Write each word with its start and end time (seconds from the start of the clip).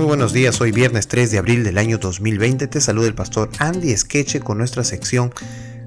Muy 0.00 0.06
buenos 0.06 0.32
días, 0.32 0.62
hoy 0.62 0.72
viernes 0.72 1.08
3 1.08 1.30
de 1.30 1.36
abril 1.36 1.62
del 1.62 1.76
año 1.76 1.98
2020 1.98 2.68
te 2.68 2.80
saluda 2.80 3.06
el 3.06 3.14
pastor 3.14 3.50
Andy 3.58 3.94
Skeche 3.94 4.40
con 4.40 4.56
nuestra 4.56 4.82
sección 4.82 5.30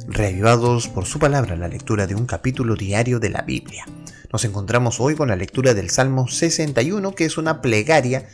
Reavivados 0.08 0.88
por 0.88 1.08
su 1.08 1.18
palabra, 1.18 1.56
la 1.56 1.68
lectura 1.68 2.06
de 2.06 2.14
un 2.14 2.28
capítulo 2.28 2.76
diario 2.76 3.20
de 3.20 3.32
la 3.32 3.42
Biblia. 3.42 3.88
Nos 4.32 4.46
encontramos 4.46 5.00
hoy 5.00 5.16
con 5.16 5.30
la 5.30 5.36
lectura 5.36 5.74
del 5.74 5.90
Salmo 5.90 6.28
61, 6.28 7.16
que 7.16 7.26
es 7.26 7.40
una 7.40 7.60
plegaria 7.64 8.28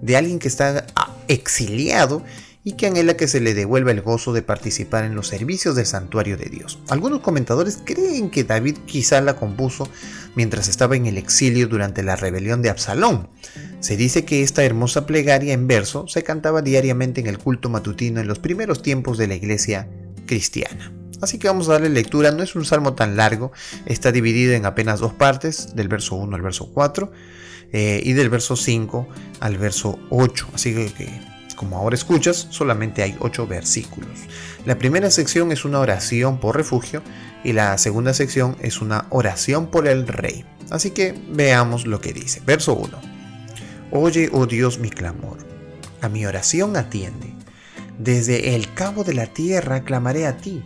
de 0.00 0.16
alguien 0.16 0.38
que 0.38 0.46
está 0.46 0.86
exiliado 1.26 2.22
y 2.62 2.74
que 2.74 2.86
anhela 2.86 3.16
que 3.16 3.26
se 3.26 3.40
le 3.40 3.54
devuelva 3.54 3.90
el 3.90 4.02
gozo 4.02 4.32
de 4.32 4.42
participar 4.42 5.02
en 5.02 5.16
los 5.16 5.26
servicios 5.26 5.74
del 5.74 5.86
santuario 5.86 6.36
de 6.36 6.46
Dios. 6.46 6.78
Algunos 6.88 7.22
comentadores 7.22 7.80
creen 7.84 8.30
que 8.30 8.44
David 8.44 8.76
quizá 8.86 9.20
la 9.20 9.34
compuso 9.34 9.88
mientras 10.36 10.68
estaba 10.68 10.94
en 10.94 11.06
el 11.06 11.18
exilio 11.18 11.66
durante 11.66 12.04
la 12.04 12.14
rebelión 12.14 12.62
de 12.62 12.70
Absalón. 12.70 13.28
Se 13.84 13.98
dice 13.98 14.24
que 14.24 14.42
esta 14.42 14.64
hermosa 14.64 15.04
plegaria 15.04 15.52
en 15.52 15.66
verso 15.66 16.08
se 16.08 16.22
cantaba 16.22 16.62
diariamente 16.62 17.20
en 17.20 17.26
el 17.26 17.36
culto 17.36 17.68
matutino 17.68 18.18
en 18.18 18.26
los 18.26 18.38
primeros 18.38 18.80
tiempos 18.80 19.18
de 19.18 19.26
la 19.26 19.34
iglesia 19.34 19.90
cristiana. 20.24 20.90
Así 21.20 21.38
que 21.38 21.48
vamos 21.48 21.68
a 21.68 21.72
darle 21.72 21.90
lectura, 21.90 22.30
no 22.30 22.42
es 22.42 22.56
un 22.56 22.64
salmo 22.64 22.94
tan 22.94 23.18
largo, 23.18 23.52
está 23.84 24.10
dividido 24.10 24.54
en 24.54 24.64
apenas 24.64 25.00
dos 25.00 25.12
partes, 25.12 25.76
del 25.76 25.88
verso 25.88 26.16
1 26.16 26.34
al 26.34 26.40
verso 26.40 26.70
4 26.72 27.12
eh, 27.72 28.00
y 28.02 28.14
del 28.14 28.30
verso 28.30 28.56
5 28.56 29.06
al 29.40 29.58
verso 29.58 29.98
8. 30.08 30.48
Así 30.54 30.72
que 30.72 31.20
como 31.54 31.76
ahora 31.76 31.94
escuchas, 31.94 32.46
solamente 32.48 33.02
hay 33.02 33.14
ocho 33.20 33.46
versículos. 33.46 34.18
La 34.64 34.78
primera 34.78 35.10
sección 35.10 35.52
es 35.52 35.66
una 35.66 35.78
oración 35.78 36.40
por 36.40 36.56
refugio 36.56 37.02
y 37.44 37.52
la 37.52 37.76
segunda 37.76 38.14
sección 38.14 38.56
es 38.62 38.80
una 38.80 39.04
oración 39.10 39.66
por 39.66 39.86
el 39.86 40.08
rey. 40.08 40.46
Así 40.70 40.92
que 40.92 41.14
veamos 41.28 41.86
lo 41.86 42.00
que 42.00 42.14
dice. 42.14 42.40
Verso 42.46 42.74
1. 42.74 43.13
Oye, 43.90 44.28
oh 44.32 44.46
Dios, 44.46 44.78
mi 44.78 44.90
clamor. 44.90 45.38
A 46.00 46.08
mi 46.08 46.26
oración 46.26 46.76
atiende. 46.76 47.34
Desde 47.98 48.54
el 48.56 48.72
cabo 48.74 49.04
de 49.04 49.14
la 49.14 49.26
tierra 49.26 49.84
clamaré 49.84 50.26
a 50.26 50.36
ti. 50.36 50.62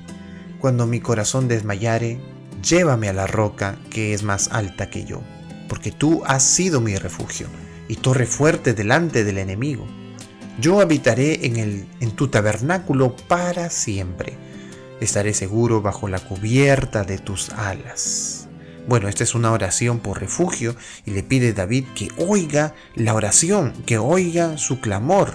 Cuando 0.60 0.86
mi 0.86 1.00
corazón 1.00 1.46
desmayare, 1.46 2.18
llévame 2.62 3.08
a 3.08 3.12
la 3.12 3.26
roca 3.26 3.76
que 3.90 4.14
es 4.14 4.22
más 4.22 4.48
alta 4.52 4.90
que 4.90 5.04
yo, 5.04 5.20
porque 5.68 5.92
tú 5.92 6.22
has 6.26 6.42
sido 6.42 6.80
mi 6.80 6.96
refugio 6.96 7.48
y 7.86 7.96
torre 7.96 8.26
fuerte 8.26 8.74
delante 8.74 9.24
del 9.24 9.38
enemigo. 9.38 9.86
Yo 10.60 10.80
habitaré 10.80 11.46
en, 11.46 11.56
el, 11.56 11.86
en 12.00 12.12
tu 12.12 12.28
tabernáculo 12.28 13.14
para 13.28 13.70
siempre. 13.70 14.36
Estaré 15.00 15.32
seguro 15.34 15.82
bajo 15.82 16.08
la 16.08 16.18
cubierta 16.18 17.04
de 17.04 17.18
tus 17.18 17.50
alas. 17.50 18.37
Bueno, 18.88 19.08
esta 19.08 19.22
es 19.22 19.34
una 19.36 19.52
oración 19.52 20.00
por 20.00 20.18
refugio 20.18 20.74
y 21.06 21.12
le 21.12 21.22
pide 21.22 21.52
David 21.52 21.84
que 21.94 22.08
oiga 22.16 22.74
la 22.96 23.14
oración, 23.14 23.72
que 23.86 23.98
oiga 23.98 24.58
su 24.58 24.80
clamor. 24.80 25.34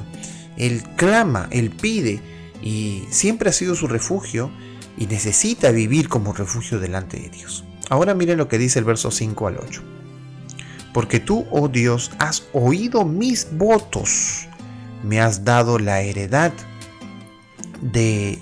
Él 0.57 0.83
clama, 0.97 1.47
él 1.51 1.69
pide 1.69 2.19
y 2.61 3.05
siempre 3.09 3.49
ha 3.49 3.53
sido 3.53 3.75
su 3.75 3.87
refugio 3.87 4.51
y 4.97 5.05
necesita 5.05 5.71
vivir 5.71 6.09
como 6.09 6.33
refugio 6.33 6.79
delante 6.79 7.17
de 7.17 7.29
Dios. 7.29 7.63
Ahora 7.89 8.13
miren 8.13 8.37
lo 8.37 8.49
que 8.49 8.57
dice 8.57 8.79
el 8.79 8.85
verso 8.85 9.11
5 9.11 9.47
al 9.47 9.57
8. 9.57 9.81
Porque 10.93 11.21
tú, 11.21 11.45
oh 11.49 11.69
Dios, 11.69 12.11
has 12.19 12.43
oído 12.53 13.05
mis 13.05 13.47
votos 13.55 14.47
me 15.03 15.19
has 15.19 15.43
dado 15.43 15.77
la 15.77 16.01
heredad 16.01 16.53
de, 17.81 18.39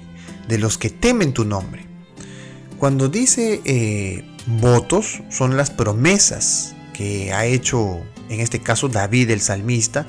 los 0.47 0.77
que 0.77 0.89
temen 0.89 1.33
tu 1.33 1.43
nombre. 1.43 1.85
Cuando 2.77 3.09
dice 3.09 3.61
eh, 3.65 4.23
votos, 4.45 5.21
son 5.29 5.57
las 5.57 5.69
promesas 5.69 6.75
que 6.93 7.33
ha 7.33 7.45
hecho, 7.45 7.99
en 8.29 8.39
este 8.39 8.59
caso, 8.59 8.89
David 8.89 9.29
el 9.31 9.41
salmista, 9.41 10.05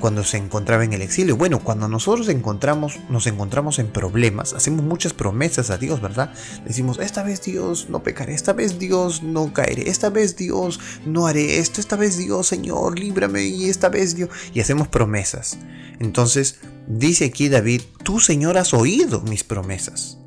cuando 0.00 0.24
se 0.24 0.36
encontraba 0.36 0.84
en 0.84 0.92
el 0.92 1.02
exilio. 1.02 1.36
Bueno, 1.36 1.60
cuando 1.60 1.88
nosotros 1.88 2.28
encontramos, 2.28 2.98
nos 3.08 3.26
encontramos 3.26 3.78
en 3.78 3.88
problemas, 3.88 4.52
hacemos 4.52 4.84
muchas 4.84 5.14
promesas 5.14 5.70
a 5.70 5.78
Dios, 5.78 6.00
¿verdad? 6.00 6.32
Decimos, 6.64 6.98
esta 6.98 7.22
vez 7.22 7.42
Dios 7.42 7.88
no 7.88 8.02
pecaré, 8.02 8.34
esta 8.34 8.52
vez 8.52 8.78
Dios 8.78 9.22
no 9.22 9.52
caeré, 9.52 9.88
esta 9.88 10.10
vez 10.10 10.36
Dios 10.36 10.80
no 11.04 11.26
haré 11.26 11.58
esto, 11.58 11.80
esta 11.80 11.96
vez 11.96 12.18
Dios, 12.18 12.46
Señor, 12.46 12.98
líbrame 12.98 13.44
y 13.44 13.68
esta 13.68 13.88
vez 13.88 14.14
Dios. 14.16 14.30
Y 14.52 14.60
hacemos 14.60 14.88
promesas. 14.88 15.58
Entonces, 15.98 16.56
dice 16.86 17.26
aquí 17.26 17.48
David, 17.48 17.82
tú 18.02 18.20
Señor 18.20 18.58
has 18.58 18.74
oído 18.74 19.22
mis 19.22 19.44
promesas 19.44 20.18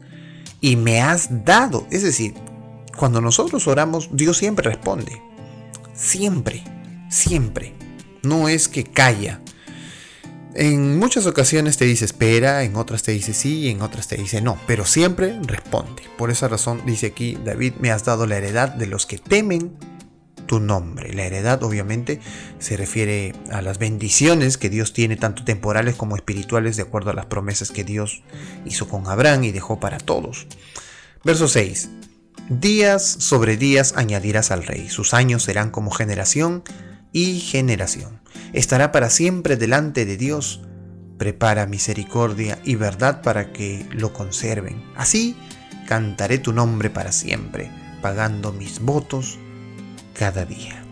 y 0.61 0.75
me 0.75 1.01
has 1.01 1.45
dado. 1.45 1.85
Es 1.91 2.03
decir, 2.03 2.33
cuando 2.99 3.21
nosotros 3.21 3.65
oramos, 3.65 4.09
Dios 4.11 4.37
siempre 4.37 4.69
responde. 4.69 5.21
Siempre, 5.93 6.65
siempre. 7.09 7.73
No 8.23 8.49
es 8.49 8.67
que 8.67 8.83
calla, 8.83 9.39
en 10.53 10.99
muchas 10.99 11.25
ocasiones 11.25 11.77
te 11.77 11.85
dice 11.85 12.03
espera, 12.03 12.63
en 12.63 12.75
otras 12.75 13.03
te 13.03 13.13
dice 13.13 13.33
sí 13.33 13.69
en 13.69 13.81
otras 13.81 14.09
te 14.09 14.17
dice 14.17 14.41
no, 14.41 14.57
pero 14.67 14.83
siempre 14.83 15.39
responde. 15.43 16.03
Por 16.17 16.29
esa 16.29 16.49
razón 16.49 16.81
dice 16.85 17.07
aquí 17.07 17.37
David, 17.45 17.75
me 17.79 17.91
has 17.91 18.03
dado 18.03 18.27
la 18.27 18.35
heredad 18.35 18.67
de 18.67 18.87
los 18.87 19.05
que 19.05 19.17
temen 19.17 19.77
tu 20.47 20.59
nombre. 20.59 21.13
La 21.13 21.23
heredad 21.23 21.63
obviamente 21.63 22.19
se 22.57 22.75
refiere 22.75 23.33
a 23.49 23.61
las 23.61 23.77
bendiciones 23.77 24.57
que 24.57 24.69
Dios 24.69 24.91
tiene, 24.91 25.15
tanto 25.15 25.45
temporales 25.45 25.95
como 25.95 26.17
espirituales, 26.17 26.75
de 26.75 26.83
acuerdo 26.83 27.11
a 27.11 27.13
las 27.13 27.27
promesas 27.27 27.71
que 27.71 27.85
Dios 27.85 28.23
hizo 28.65 28.89
con 28.89 29.07
Abraham 29.07 29.45
y 29.45 29.51
dejó 29.51 29.79
para 29.79 29.99
todos. 29.99 30.47
Verso 31.23 31.47
6. 31.47 31.89
Días 32.49 33.03
sobre 33.03 33.57
días 33.57 33.93
añadirás 33.95 34.49
al 34.49 34.65
rey, 34.65 34.89
sus 34.89 35.13
años 35.13 35.43
serán 35.43 35.69
como 35.69 35.91
generación 35.91 36.63
y 37.13 37.41
generación. 37.41 38.21
Estará 38.53 38.91
para 38.91 39.11
siempre 39.11 39.55
delante 39.55 40.03
de 40.03 40.17
Dios. 40.17 40.61
Prepara 41.19 41.67
misericordia 41.67 42.57
y 42.63 42.73
verdad 42.73 43.21
para 43.21 43.53
que 43.53 43.85
lo 43.91 44.13
conserven. 44.13 44.83
Así 44.95 45.37
cantaré 45.87 46.39
tu 46.39 46.51
nombre 46.51 46.89
para 46.89 47.11
siempre, 47.11 47.69
pagando 48.01 48.51
mis 48.51 48.79
votos 48.79 49.37
cada 50.17 50.43
día. 50.43 50.83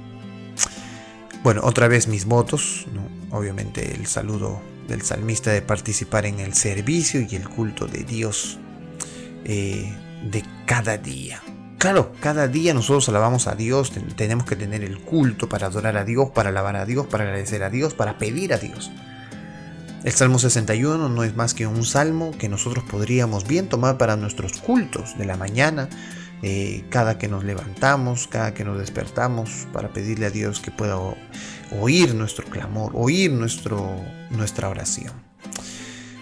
Bueno, 1.41 1.61
otra 1.63 1.87
vez 1.87 2.07
mis 2.07 2.25
votos, 2.25 2.85
obviamente 3.31 3.95
el 3.95 4.05
saludo 4.05 4.61
del 4.87 5.01
salmista 5.01 5.51
de 5.51 5.63
participar 5.63 6.27
en 6.27 6.39
el 6.39 6.53
servicio 6.53 7.25
y 7.27 7.35
el 7.35 7.49
culto 7.49 7.87
de 7.87 8.03
Dios 8.03 8.59
eh, 9.43 9.91
de 10.23 10.43
cada 10.65 10.97
día. 10.97 11.41
Claro, 11.77 12.11
cada 12.19 12.47
día 12.47 12.73
nosotros 12.73 13.07
alabamos 13.09 13.47
a 13.47 13.55
Dios, 13.55 13.91
tenemos 14.15 14.45
que 14.45 14.55
tener 14.55 14.83
el 14.83 14.99
culto 14.99 15.47
para 15.47 15.67
adorar 15.67 15.95
a 15.95 16.03
Dios, 16.03 16.31
para 16.31 16.49
alabar 16.49 16.75
a 16.75 16.85
Dios, 16.85 17.05
para 17.05 17.23
agradecer 17.23 17.61
a 17.63 17.69
Dios, 17.69 17.93
para 17.93 18.17
pedir 18.17 18.53
a 18.53 18.57
Dios. 18.57 18.91
El 20.03 20.11
Salmo 20.11 20.39
61 20.39 21.09
no 21.09 21.23
es 21.23 21.35
más 21.35 21.53
que 21.53 21.67
un 21.67 21.83
salmo 21.83 22.31
que 22.37 22.49
nosotros 22.49 22.83
podríamos 22.89 23.47
bien 23.47 23.67
tomar 23.67 23.97
para 23.97 24.15
nuestros 24.15 24.53
cultos 24.53 25.17
de 25.17 25.25
la 25.25 25.37
mañana, 25.37 25.89
eh, 26.41 26.85
cada 26.89 27.17
que 27.17 27.27
nos 27.27 27.43
levantamos, 27.43 28.27
cada 28.27 28.53
que 28.53 28.63
nos 28.63 28.79
despertamos, 28.79 29.67
para 29.73 29.89
pedirle 29.89 30.27
a 30.27 30.29
Dios 30.29 30.59
que 30.59 30.71
pueda 30.71 30.97
oír 31.79 32.15
nuestro 32.15 32.45
clamor, 32.47 32.91
oír 32.95 33.31
nuestro, 33.31 34.01
nuestra 34.29 34.69
oración. 34.69 35.13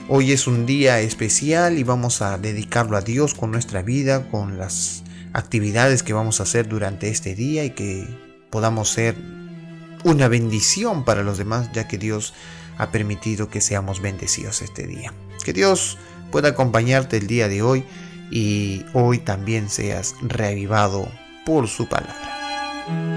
Hoy 0.07 0.33
es 0.33 0.45
un 0.45 0.67
día 0.67 0.99
especial 0.99 1.79
y 1.79 1.83
vamos 1.83 2.21
a 2.21 2.37
dedicarlo 2.37 2.95
a 2.95 3.01
Dios 3.01 3.33
con 3.33 3.49
nuestra 3.49 3.81
vida, 3.81 4.29
con 4.29 4.59
las 4.59 5.03
actividades 5.33 6.03
que 6.03 6.13
vamos 6.13 6.39
a 6.39 6.43
hacer 6.43 6.67
durante 6.67 7.09
este 7.09 7.33
día 7.33 7.65
y 7.65 7.71
que 7.71 8.07
podamos 8.51 8.89
ser 8.89 9.15
una 10.03 10.27
bendición 10.27 11.05
para 11.05 11.23
los 11.23 11.39
demás, 11.39 11.71
ya 11.73 11.87
que 11.87 11.97
Dios 11.97 12.35
ha 12.77 12.91
permitido 12.91 13.49
que 13.49 13.61
seamos 13.61 13.99
bendecidos 13.99 14.61
este 14.61 14.85
día. 14.85 15.11
Que 15.43 15.53
Dios 15.53 15.97
pueda 16.31 16.49
acompañarte 16.49 17.17
el 17.17 17.25
día 17.25 17.47
de 17.47 17.63
hoy 17.63 17.83
y 18.29 18.85
hoy 18.93 19.17
también 19.17 19.69
seas 19.69 20.13
reavivado 20.21 21.09
por 21.47 21.67
su 21.67 21.89
palabra. 21.89 23.14